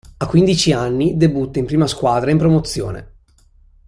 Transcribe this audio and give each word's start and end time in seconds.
A 0.17 0.25
quindici 0.25 0.71
anni 0.71 1.15
debutta 1.15 1.59
in 1.59 1.67
prima 1.67 1.85
squadra 1.85 2.31
in 2.31 2.39
Promozione. 2.39 3.11